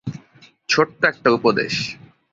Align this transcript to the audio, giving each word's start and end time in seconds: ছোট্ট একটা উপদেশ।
ছোট্ট 0.69 0.99
একটা 1.05 1.29
উপদেশ। 1.31 1.73